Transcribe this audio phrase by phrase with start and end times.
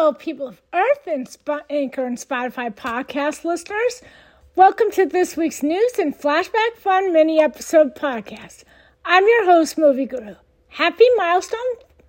[0.00, 4.00] Hello, people of Earth and Sp- Anchor and Spotify podcast listeners.
[4.54, 8.62] Welcome to this week's news and flashback fun mini episode podcast.
[9.04, 10.36] I'm your host, Movie Guru.
[10.68, 11.58] Happy milestone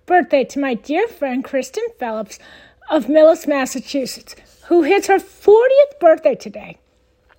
[0.06, 2.38] birthday to my dear friend Kristen Phillips
[2.90, 4.36] of Millis, Massachusetts,
[4.68, 6.78] who hits her 40th birthday today.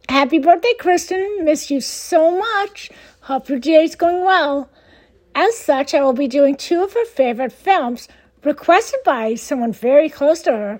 [0.10, 1.46] Happy birthday, Kristen.
[1.46, 2.92] Miss you so much.
[3.22, 4.70] Hope your day is going well.
[5.34, 8.10] As such, I will be doing two of her favorite films
[8.44, 10.80] requested by someone very close to her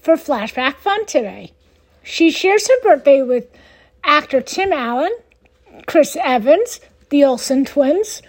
[0.00, 1.52] for flashback fun today.
[2.02, 3.46] She shares her birthday with
[4.04, 5.12] actor Tim Allen,
[5.86, 6.80] Chris Evans,
[7.10, 8.22] the Olsen twins,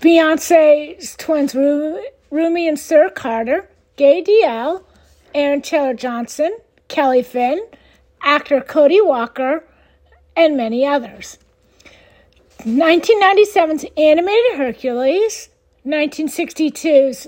[0.00, 4.82] Beyonce's twins Rumi and Sir Carter, Gay DL,
[5.34, 6.56] Aaron Taylor Johnson,
[6.88, 7.64] Kelly Finn,
[8.22, 9.64] actor Cody Walker,
[10.36, 11.38] and many others.
[12.60, 15.48] 1997's animated Hercules,
[15.86, 17.26] 1962's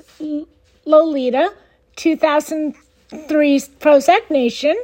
[0.85, 1.53] Lolita,
[1.97, 4.77] 2003's Prozac Nation,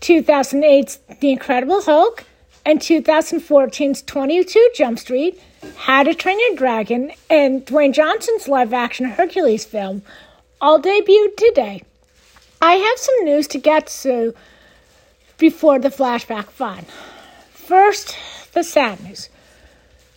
[0.00, 2.24] 2008's The Incredible Hulk,
[2.64, 5.38] and 2014's 22 Jump Street,
[5.76, 10.02] How to Train Your Dragon, and Dwayne Johnson's live action Hercules film
[10.60, 11.82] all debuted today.
[12.62, 14.34] I have some news to get to
[15.36, 16.86] before the flashback fun.
[17.52, 18.16] First,
[18.52, 19.28] the sad news.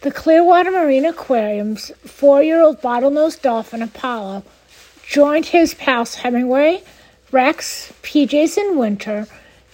[0.01, 4.43] The Clearwater Marine Aquarium's four year old bottlenose dolphin Apollo
[5.07, 6.83] joined his pals Hemingway,
[7.31, 9.25] Rex, PJs, and Winter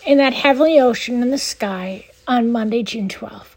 [0.06, 3.56] in that heavenly ocean in the sky on Monday, June 12th.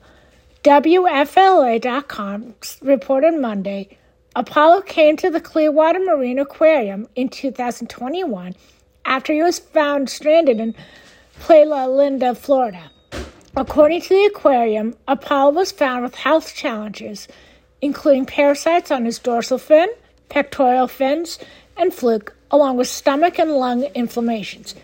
[0.65, 3.97] WFLA.com reported Monday
[4.35, 8.57] Apollo came to the Clearwater Marine Aquarium in 2021
[9.05, 10.75] after he was found stranded in
[11.39, 12.91] Playa Linda, Florida.
[13.59, 17.27] According to the aquarium, Apollo was found with health challenges,
[17.81, 19.89] including parasites on his dorsal fin,
[20.29, 21.39] pectoral fins,
[21.75, 24.75] and fluke, along with stomach and lung inflammations.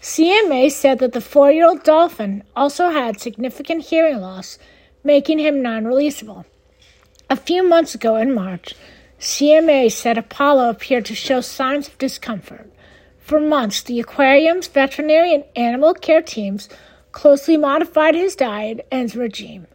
[0.00, 4.58] CMA said that the four year old dolphin also had significant hearing loss,
[5.04, 6.46] making him non releasable.
[7.28, 8.74] A few months ago in March,
[9.20, 12.72] CMA said Apollo appeared to show signs of discomfort.
[13.18, 16.70] For months, the aquarium's veterinary and animal care teams
[17.12, 19.66] closely modified his diet and regime.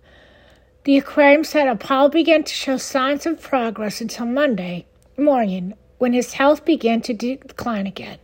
[0.84, 4.86] The aquarium said Apollo began to show signs of progress until Monday
[5.18, 8.20] morning when his health began to decline again.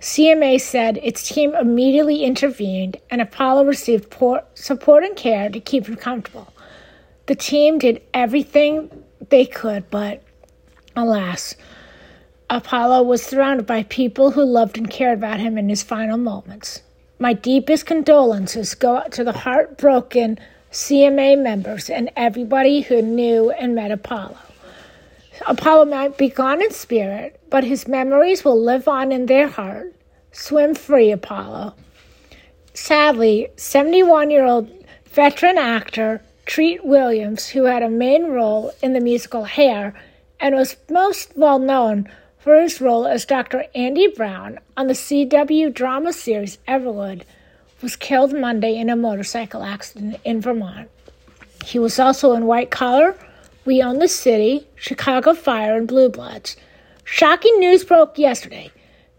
[0.00, 4.14] CMA said its team immediately intervened and Apollo received
[4.54, 6.52] support and care to keep him comfortable.
[7.26, 8.90] The team did everything
[9.30, 10.22] they could, but
[10.94, 11.56] alas,
[12.48, 16.82] Apollo was surrounded by people who loved and cared about him in his final moments.
[17.18, 20.38] My deepest condolences go out to the heartbroken
[20.70, 24.36] CMA members and everybody who knew and met Apollo.
[25.46, 29.94] Apollo might be gone in spirit, but his memories will live on in their heart.
[30.32, 31.74] Swim free, Apollo.
[32.74, 34.70] Sadly, 71 year old
[35.06, 39.94] veteran actor Treat Williams, who had a main role in the musical Hair
[40.38, 42.10] and was most well known
[42.46, 43.64] for his role as Dr.
[43.74, 47.22] Andy Brown on the CW drama series Everwood,
[47.82, 50.88] was killed Monday in a motorcycle accident in Vermont.
[51.64, 53.16] He was also in White Collar,
[53.64, 56.56] We Own the City, Chicago Fire, and Blue Bloods.
[57.02, 58.70] Shocking news broke yesterday.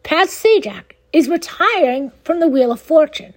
[0.04, 3.34] Pat Sajak is retiring from the Wheel of Fortune.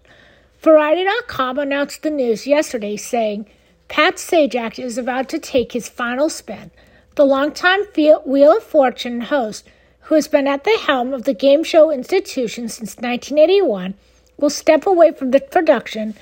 [0.61, 3.45] Variety.com announced the news yesterday, saying
[3.89, 6.71] Pat Sajak is about to take his final spin.
[7.17, 9.69] The longtime Wheel of Fortune host
[10.11, 13.95] who has been at the helm of the game show institution since 1981,
[14.39, 16.17] will step away from the production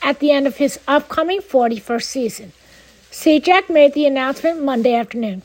[0.00, 2.52] at the end of his upcoming 41st season.
[3.10, 5.42] Sajak made the announcement Monday afternoon.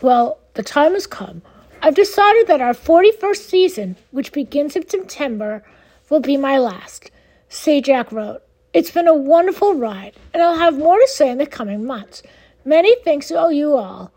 [0.00, 1.42] Well, the time has come.
[1.82, 5.62] I've decided that our 41st season, which begins in September,
[6.08, 7.10] will be my last.
[7.50, 8.40] Sajak wrote,
[8.72, 12.22] It's been a wonderful ride, and I'll have more to say in the coming months.
[12.64, 14.10] Many thanks to you all.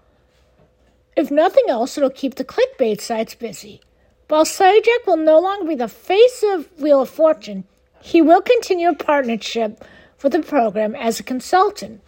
[1.19, 3.81] If nothing else, it'll keep the clickbait sites busy.
[4.29, 7.65] While Sajak will no longer be the face of Wheel of Fortune,
[7.99, 9.83] he will continue a partnership
[10.23, 11.99] with the program as a consultant,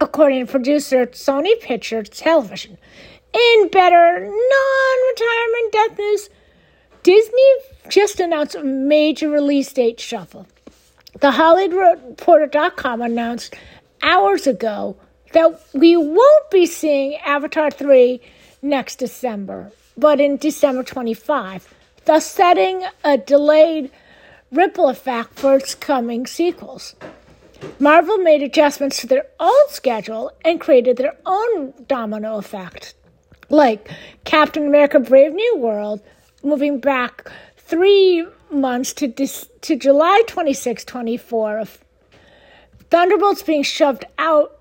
[0.00, 2.78] according to producer Sony Pictures Television.
[3.34, 6.30] In better non retirement death news,
[7.02, 7.50] Disney
[7.90, 10.46] just announced a major release date shuffle.
[11.20, 13.56] The HollywoodReporter.com announced
[14.00, 14.96] hours ago
[15.34, 18.22] that we won't be seeing Avatar 3
[18.64, 21.72] next December, but in December 25,
[22.06, 23.90] thus setting a delayed
[24.50, 26.96] ripple effect for its coming sequels.
[27.78, 32.94] Marvel made adjustments to their own schedule and created their own domino effect,
[33.48, 33.90] like
[34.24, 36.00] Captain America Brave New World,
[36.42, 41.64] moving back three months to, dis- to July 26, 24.
[42.90, 44.58] Thunderbolts being shoved out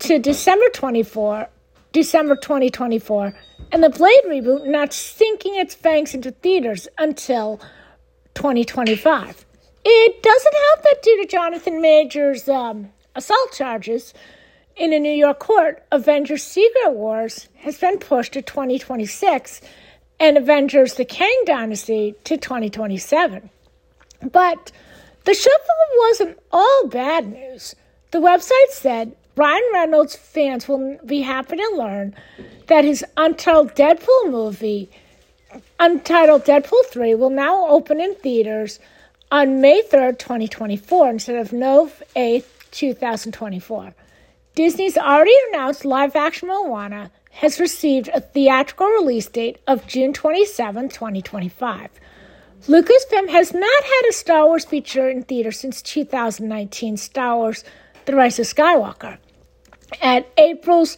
[0.00, 1.48] to December 24,
[1.94, 3.32] December 2024,
[3.70, 7.60] and the Blade reboot not sinking its fangs into theaters until
[8.34, 9.46] 2025.
[9.84, 14.12] It doesn't help that due to Jonathan Majors' um, assault charges
[14.76, 19.60] in a New York court, Avengers Secret Wars has been pushed to 2026
[20.18, 23.50] and Avengers The Kang Dynasty to 2027.
[24.32, 24.72] But
[25.24, 25.58] the shuffle
[25.98, 27.76] wasn't all bad news.
[28.10, 32.14] The website said Ryan Reynolds fans will be happy to learn
[32.68, 34.88] that his Untitled Deadpool movie,
[35.80, 38.78] Untitled Deadpool 3, will now open in theaters
[39.32, 43.94] on May 3rd, 2024, instead of November 8th, 2024.
[44.54, 50.88] Disney's already announced live action Moana has received a theatrical release date of June 27,
[50.90, 51.90] 2025.
[52.68, 57.64] Lucasfilm has not had a Star Wars feature in theaters since 2019 Star Wars
[58.04, 59.18] The Rise of Skywalker.
[60.00, 60.96] At April's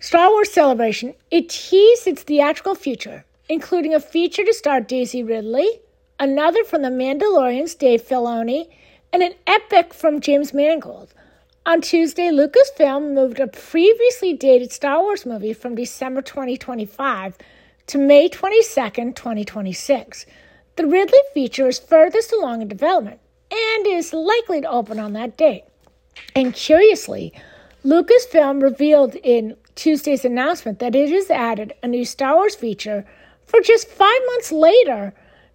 [0.00, 5.80] Star Wars celebration, it teased its theatrical future, including a feature to star Daisy Ridley,
[6.18, 8.68] another from The Mandalorian's Dave Filoni,
[9.12, 11.14] and an epic from James Mangold.
[11.64, 17.38] On Tuesday, Lucasfilm moved a previously dated Star Wars movie from December 2025
[17.86, 18.64] to May 22,
[19.12, 20.26] 2026.
[20.76, 23.20] The Ridley feature is furthest along in development
[23.50, 25.64] and is likely to open on that date.
[26.34, 27.32] And curiously,
[27.84, 33.04] Lucasfilm revealed in Tuesday's announcement that it has added a new Star Wars feature
[33.44, 35.12] for just five months later,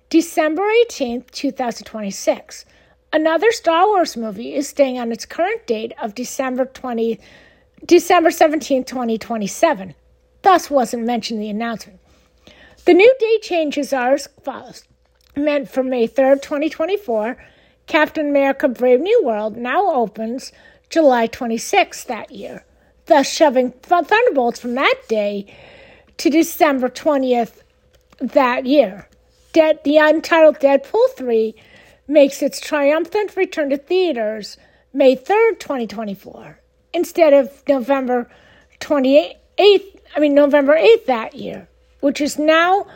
[0.10, 2.66] December 18, 2026.
[3.14, 7.18] Another Star Wars movie is staying on its current date of December 20,
[7.86, 9.96] December 17, 2027.
[10.42, 12.00] Thus wasn't mentioned in the announcement.
[12.84, 14.84] The new date changes are as follows.
[15.38, 17.38] Meant for May 3rd, 2024,
[17.86, 20.52] Captain America Brave New World now opens
[20.90, 22.64] July 26th that year,
[23.06, 25.54] thus shoving Thunderbolts from that day
[26.18, 27.62] to December 20th
[28.20, 29.08] that year.
[29.54, 31.56] Dead, the untitled Deadpool 3
[32.08, 34.58] makes its triumphant return to theaters
[34.94, 36.60] May 3rd, 2024,
[36.94, 38.30] instead of November
[38.80, 41.68] 28th, I mean November 8th that year,
[42.00, 42.88] which is now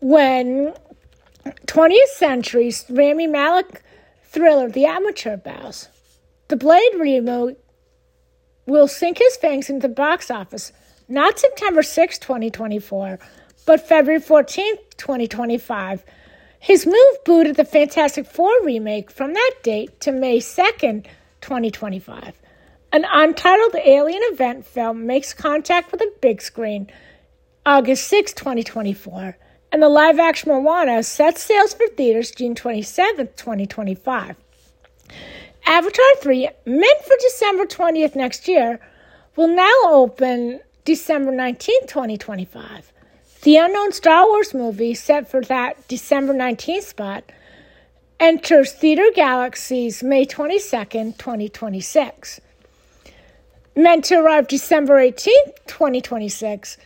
[0.00, 0.72] when
[1.66, 3.82] 20th Century's Rami Malek
[4.24, 5.88] thriller The Amateur bows.
[6.48, 7.56] The Blade reboot
[8.66, 10.72] will sink his fangs into the box office
[11.06, 13.18] not September 6, 2024,
[13.66, 16.02] but February 14, 2025
[16.64, 21.04] his move booted the Fantastic Four remake from that date to May 2nd,
[21.42, 22.40] 2025.
[22.90, 26.90] An untitled alien event film makes contact with the big screen
[27.66, 29.36] August 6, 2024,
[29.72, 34.34] and the live action Moana sets sails for theaters June 27, 2025.
[35.66, 38.78] Avatar 3, meant for December 20th next year,
[39.34, 42.92] will now open December 19th, 2025.
[43.42, 47.24] The unknown Star Wars movie, set for that December 19th spot,
[48.20, 52.40] enters Theater Galaxies May 22nd, 2026.
[53.74, 56.76] Meant to arrive December 18th, 2026,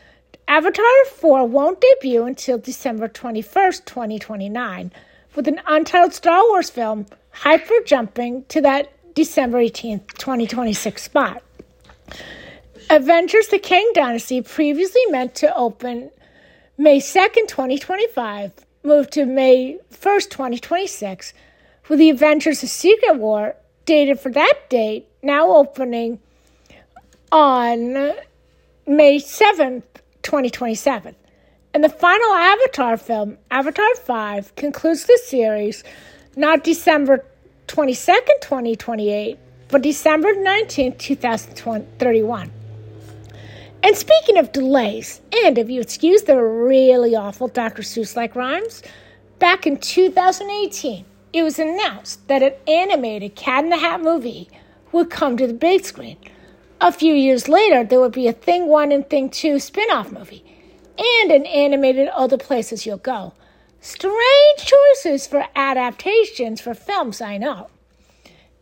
[0.46, 4.90] Avatar 4 won't debut until December 21st, 2029,
[5.34, 11.42] with an untitled Star Wars film hyper jumping to that December 18th, 2026 spot.
[12.90, 16.10] Avengers The Kang Dynasty previously meant to open
[16.78, 21.34] May 2nd, 2025, moved to May 1st, 2026,
[21.88, 26.20] with the Avengers of Secret War dated for that date, now opening
[27.32, 28.12] on
[28.86, 29.82] May 7th,
[30.22, 31.14] 2027.
[31.74, 35.84] And the final Avatar film, Avatar 5, concludes the series
[36.38, 37.24] not December
[37.66, 39.36] 22nd, 2028,
[39.70, 42.52] but December 19th, 2031.
[43.82, 47.82] And speaking of delays, and if you excuse the really awful Dr.
[47.82, 48.84] Seuss like rhymes,
[49.40, 54.48] back in 2018, it was announced that an animated Cat in the Hat movie
[54.92, 56.18] would come to the big screen.
[56.80, 60.12] A few years later, there would be a Thing 1 and Thing 2 spin off
[60.12, 60.44] movie,
[60.96, 63.32] and an animated All the Places You'll Go.
[63.80, 67.68] Strange choices for adaptations for films, I know.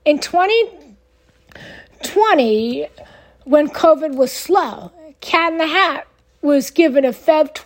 [0.04, 2.88] In 2020,
[3.44, 6.06] when COVID was slow Cat in the Hat
[6.40, 7.58] was given a Feb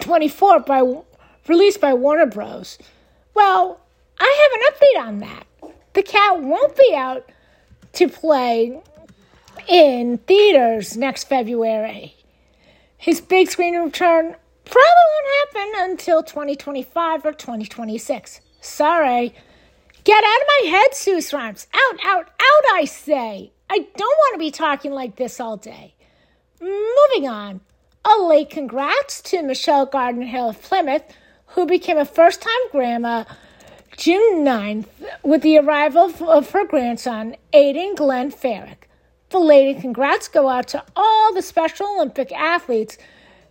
[0.00, 1.02] 24 by
[1.46, 2.78] released by Warner Bros.
[3.34, 3.80] Well,
[4.18, 5.46] I have an update on that.
[5.92, 7.28] The cat won't be out
[7.94, 8.80] to play
[9.68, 12.14] in theaters next February.
[12.96, 18.40] His big screen return probably won't happen until 2025 or 2026.
[18.60, 19.34] Sorry.
[20.04, 21.66] Get out of my head, Seuss Rhymes.
[21.72, 23.52] Out, out, out, I say.
[23.70, 25.94] I don't want to be talking like this all day.
[26.60, 27.60] Moving on.
[28.04, 31.04] A late congrats to Michelle Gardner Hill of Plymouth,
[31.48, 33.24] who became a first time grandma
[33.96, 34.86] June 9th
[35.22, 38.88] with the arrival of her grandson, Aiden Glenn Farrick.
[39.30, 42.98] Belated congrats go out to all the Special Olympic athletes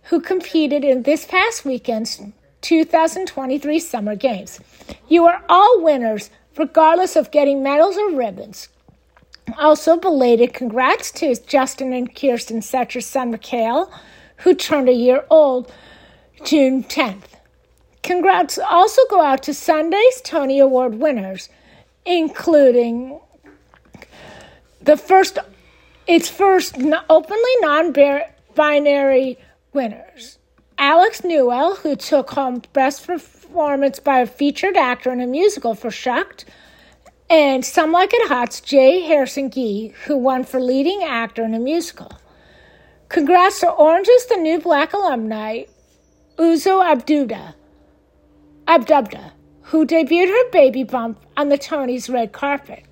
[0.04, 2.20] who competed in this past weekend's
[2.60, 4.60] 2023 Summer Games.
[5.08, 8.68] You are all winners, regardless of getting medals or ribbons.
[9.58, 13.92] Also, belated congrats to Justin and Kirsten Setcher's son, Mikhail,
[14.38, 15.70] who turned a year old
[16.44, 17.24] June 10th.
[18.02, 21.48] Congrats also go out to Sunday's Tony Award winners,
[22.04, 23.20] including
[24.82, 25.38] the first,
[26.06, 26.76] its first
[27.08, 29.38] openly non-binary
[29.74, 30.38] winners.
[30.78, 35.90] Alex Newell, who took home Best Performance by a Featured Actor in a Musical for
[35.90, 36.44] Shucked,
[37.28, 39.00] and Some Like It Hot's J.
[39.00, 42.12] Harrison Ghee, who won for Leading Actor in a Musical.
[43.08, 45.64] Congrats to Orange is the New Black alumni,
[46.36, 47.54] Uzo Abudu
[48.66, 49.30] Abudu,
[49.62, 52.84] who debuted her baby bump on the Tonys red carpet.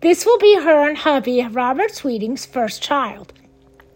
[0.00, 3.32] This will be her and hubby Robert Sweeting's first child.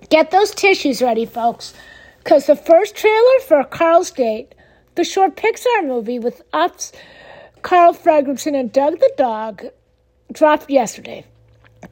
[0.09, 1.75] Get those tissues ready, folks,
[2.23, 4.55] because the first trailer for Carl's Date,
[4.95, 6.93] the short Pixar movie with Ups,
[7.63, 9.67] Carl Fredricksen, and Doug the dog,
[10.33, 11.25] dropped yesterday.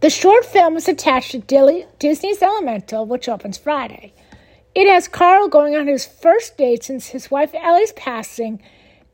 [0.01, 4.13] The short film is attached to Disney's Elemental, which opens Friday.
[4.75, 8.63] It has Carl going on his first date since his wife Ellie's passing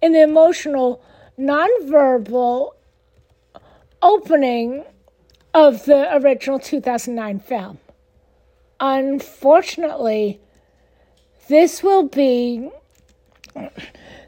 [0.02, 1.02] in the emotional,
[1.38, 2.72] nonverbal
[4.02, 4.84] opening
[5.54, 7.78] of the original 2009 film.
[8.80, 10.40] Unfortunately,
[11.48, 12.70] this will be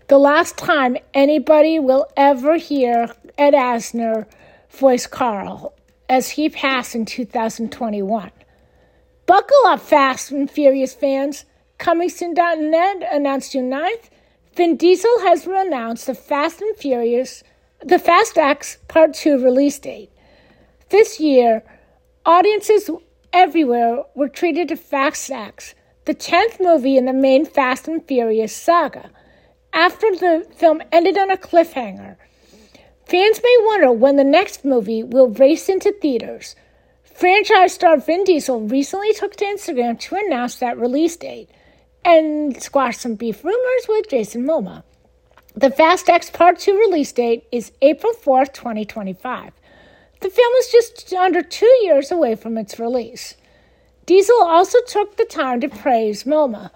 [0.08, 4.26] the last time anybody will ever hear Ed Asner
[4.70, 5.74] voice Carl
[6.08, 8.30] as he passed in 2021.
[9.26, 11.44] Buckle up, Fast and Furious fans.
[11.78, 14.08] ComingSoon.net announced June 9th
[14.56, 17.42] Vin Diesel has announced the Fast and Furious,
[17.84, 20.10] the Fast X Part 2 release date.
[20.88, 21.62] This year,
[22.24, 22.88] audiences
[23.34, 25.74] everywhere were treated to Fast X,
[26.06, 29.10] the 10th movie in the main Fast and Furious saga.
[29.72, 32.16] After the film ended on a cliffhanger,
[33.04, 36.54] fans may wonder when the next movie will race into theaters.
[37.02, 41.50] Franchise star Vin Diesel recently took to Instagram to announce that release date
[42.04, 44.84] and squash some beef rumors with Jason Momoa.
[45.56, 49.52] The Fast X Part 2 release date is April 4th, 2025.
[50.20, 53.34] The film is just under two years away from its release.
[54.06, 56.70] Diesel also took the time to praise Momoa,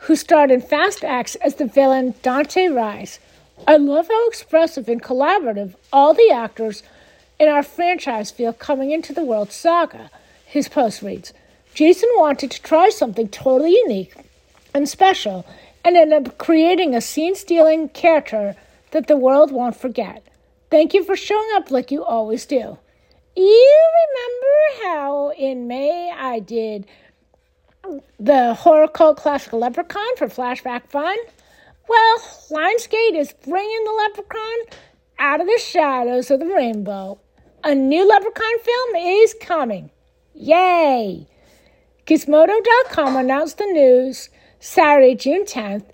[0.00, 3.18] who starred in Fast X as the villain Dante Rise.
[3.66, 6.82] I love how expressive and collaborative all the actors
[7.40, 10.10] in our franchise feel coming into the World Saga,
[10.44, 11.32] his post reads.
[11.72, 14.14] Jason wanted to try something totally unique
[14.74, 15.46] and special
[15.86, 18.56] and end up creating a scene stealing character
[18.90, 20.22] that the world won't forget.
[20.70, 22.76] Thank you for showing up like you always do.
[23.36, 26.86] You remember how in May I did
[28.20, 31.16] the horror cult classic Leprechaun for Flashback Fun?
[31.88, 32.18] Well,
[32.50, 34.78] Lionsgate is bringing the Leprechaun
[35.18, 37.18] out of the shadows of the rainbow.
[37.64, 39.90] A new Leprechaun film is coming.
[40.34, 41.26] Yay!
[42.06, 44.28] Gizmodo.com announced the news
[44.60, 45.86] Saturday, June 10th,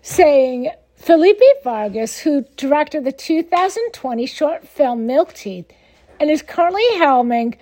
[0.00, 5.70] saying Felipe Vargas, who directed the 2020 short film Milk Teeth
[6.20, 7.56] and is currently helming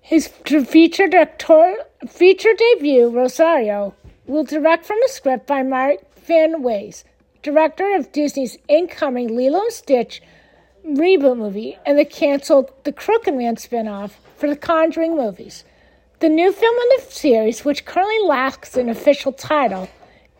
[0.00, 1.76] his feature, director,
[2.08, 3.94] feature debut, Rosario,
[4.26, 7.04] will direct from a script by Mark Van Waes,
[7.42, 10.22] director of Disney's incoming Lilo and Stitch
[10.84, 15.64] reboot movie and the canceled The Crooked Man spinoff for the Conjuring movies.
[16.18, 19.88] The new film in the series, which currently lacks an official title,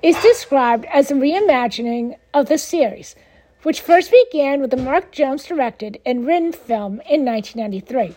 [0.03, 3.15] is described as a reimagining of the series,
[3.63, 8.15] which first began with the Mark Jones directed and written film in 1993.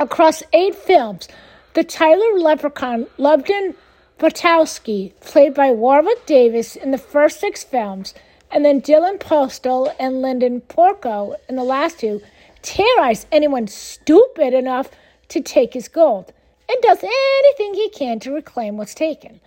[0.00, 1.28] Across eight films,
[1.74, 3.74] the Tyler Leprechaun Lubden
[4.18, 8.14] Butowski, played by Warwick Davis in the first six films,
[8.50, 12.20] and then Dylan Postl and Linden Porco in the last two,
[12.62, 14.90] terrorize anyone stupid enough
[15.28, 16.32] to take his gold
[16.68, 19.40] and does anything he can to reclaim what's taken.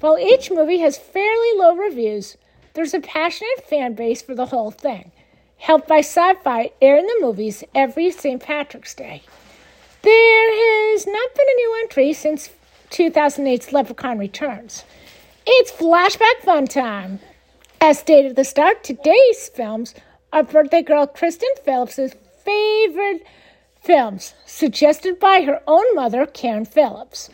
[0.00, 2.36] While each movie has fairly low reviews,
[2.80, 5.12] there's a passionate fan base for the whole thing,
[5.58, 8.42] helped by sci fi airing the movies every St.
[8.42, 9.20] Patrick's Day.
[10.00, 12.48] There has not been a new entry since
[12.90, 14.84] 2008's Leprechaun Returns.
[15.46, 17.20] It's flashback fun time.
[17.82, 19.94] As stated at the start, today's films
[20.32, 23.26] are birthday girl Kristen Phillips' favorite
[23.82, 27.28] films, suggested by her own mother, Karen Phillips.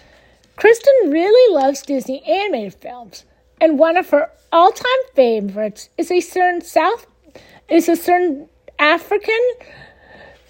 [0.57, 3.25] Kristen really loves Disney animated films,
[3.60, 7.06] and one of her all-time favorites is a certain South
[7.68, 8.48] is a certain
[8.78, 9.40] African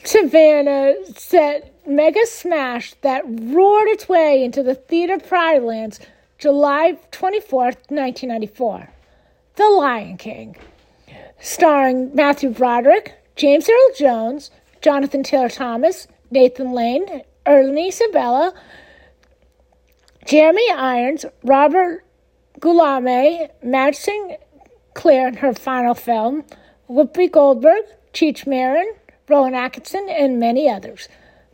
[0.05, 6.01] savannah set mega smash that roared its way into the theater Pride Lands
[6.39, 8.91] July 24th, 1994.
[9.55, 10.57] The Lion King,
[11.41, 14.51] starring Matthew Broderick, James Earl Jones,
[14.83, 18.53] Jonathan Taylor Thomas, Nathan Lane, Ernie Sabella,
[20.27, 22.06] Jeremy Irons, Robert
[22.67, 26.43] Guillaume, Madge Sinclair in her final film,
[26.91, 28.93] Whoopi Goldberg, Cheech Marin,
[29.29, 31.09] Rowan Atkinson, and many others.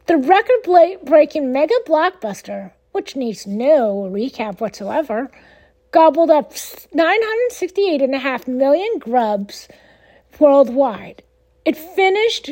[0.06, 5.30] The record breaking mega blockbuster, which needs no recap whatsoever,
[5.90, 9.68] gobbled up 968.5 million grubs
[10.38, 11.22] worldwide.
[11.66, 12.48] It finished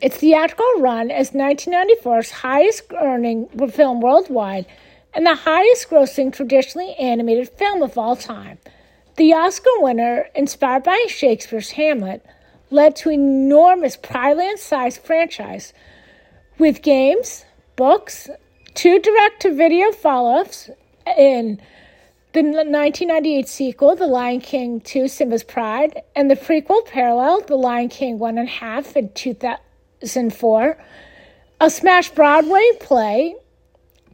[0.00, 4.64] its theatrical run as 1994's highest earning film worldwide
[5.14, 8.58] and the highest grossing traditionally animated film of all time.
[9.16, 12.24] The Oscar winner, inspired by Shakespeare's Hamlet,
[12.70, 15.72] led to an enormous Pryland sized franchise
[16.58, 17.44] with games,
[17.76, 18.30] books,
[18.74, 20.70] two direct to video follow ups
[21.18, 21.60] in
[22.32, 27.88] the 1998 sequel, The Lion King 2 Simba's Pride, and the prequel parallel, The Lion
[27.88, 30.78] King 1 and a Half in 2004,
[31.60, 33.34] a smash Broadway play,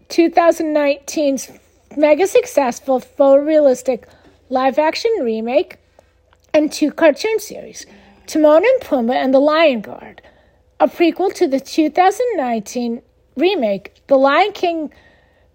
[0.09, 1.51] 2019's
[1.97, 4.05] mega successful photorealistic
[4.49, 5.79] live action remake,
[6.55, 7.85] and two cartoon series,
[8.27, 10.23] Timon and Pumbaa and the Lion Guard,
[10.81, 13.03] a prequel to the 2019
[13.37, 14.93] remake, The Lion King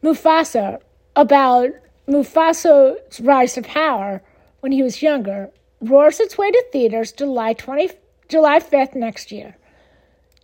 [0.03, 0.79] Mufasa,
[1.15, 1.70] about
[2.08, 4.22] Mufasa's rise to power
[4.60, 5.50] when he was younger,
[5.81, 7.91] roars its way to theaters July 20,
[8.29, 9.55] July 5th next year.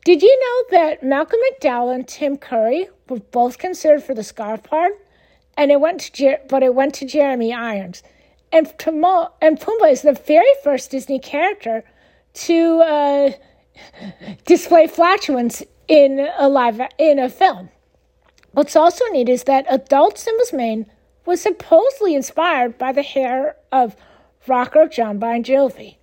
[0.05, 4.57] Did you know that Malcolm McDowell and Tim Curry were both considered for the Scar
[4.57, 4.93] part?
[5.57, 8.03] And it went to Jer- but it went to Jeremy Irons.
[8.51, 11.83] And, Timon, and Pumbaa is the very first Disney character
[12.33, 13.31] to uh,
[14.45, 17.69] display flatulence in a live in a film.
[18.51, 20.85] What's also neat is that adult Simba's mane
[21.25, 23.95] was supposedly inspired by the hair of
[24.47, 25.97] rocker Jon Bon Jovi.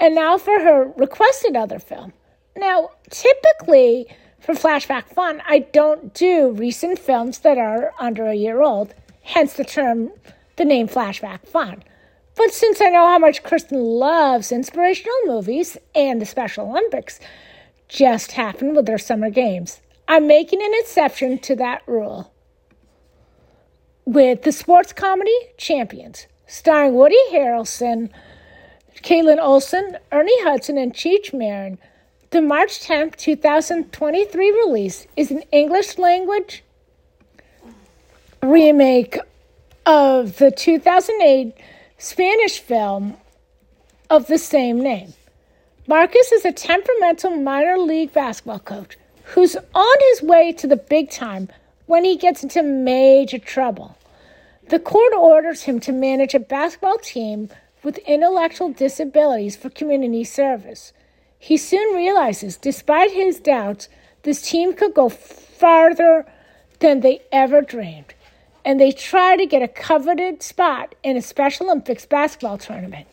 [0.00, 2.12] And now for her requested other film.
[2.56, 4.08] Now, typically
[4.44, 9.54] for flashback fun, I don't do recent films that are under a year old, hence
[9.54, 10.10] the term,
[10.56, 11.82] the name flashback fun.
[12.36, 17.20] But since I know how much Kristen loves inspirational movies and the Special Olympics
[17.88, 22.32] just happened with their summer games, I'm making an exception to that rule
[24.04, 28.10] with the sports comedy Champions, starring Woody Harrelson,
[29.02, 31.78] Kaitlin Olson, Ernie Hudson, and Cheech Marin.
[32.34, 36.64] The March 10th, 2023 release is an English language
[38.42, 39.16] remake
[39.86, 41.54] of the 2008
[41.96, 43.16] Spanish film
[44.10, 45.14] of the same name.
[45.86, 51.10] Marcus is a temperamental minor league basketball coach who's on his way to the big
[51.12, 51.48] time
[51.86, 53.96] when he gets into major trouble.
[54.70, 57.50] The court orders him to manage a basketball team
[57.84, 60.92] with intellectual disabilities for community service.
[61.44, 63.90] He soon realizes, despite his doubts,
[64.22, 66.24] this team could go farther
[66.78, 68.14] than they ever dreamed,
[68.64, 73.06] and they try to get a coveted spot in a Special Olympics basketball tournament.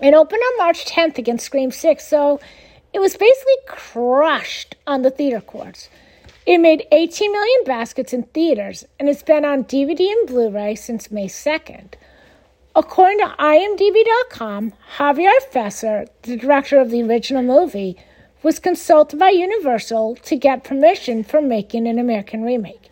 [0.00, 2.38] It opened on March 10th against Scream 6, so
[2.92, 5.88] it was basically crushed on the theater courts.
[6.46, 10.76] It made 18 million baskets in theaters and it's been on DVD and Blu ray
[10.76, 11.94] since May 2nd.
[12.78, 17.96] According to IMDb.com, Javier Fesser, the director of the original movie,
[18.44, 22.88] was consulted by Universal to get permission for making an American remake.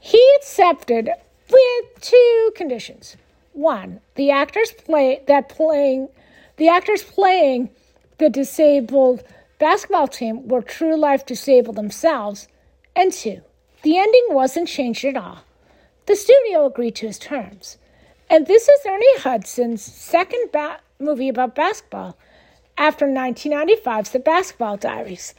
[0.00, 1.08] He accepted
[1.48, 3.16] with two conditions.
[3.52, 6.08] One, the actors play that playing
[6.56, 7.70] the actors playing
[8.18, 9.22] the disabled
[9.60, 12.48] basketball team were true life disabled themselves,
[12.96, 13.42] and two,
[13.82, 15.44] the ending wasn't changed at all.
[16.06, 17.78] The studio agreed to his terms.
[18.32, 22.16] And this is Ernie Hudson's second ba- movie about basketball
[22.78, 25.34] after 1995's The Basketball Diaries.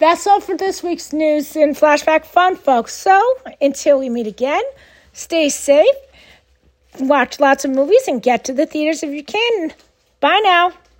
[0.00, 2.94] That's all for this week's news and flashback fun, folks.
[2.94, 3.22] So
[3.60, 4.64] until we meet again,
[5.12, 5.94] stay safe,
[6.98, 9.72] watch lots of movies, and get to the theaters if you can.
[10.18, 10.72] Bye now.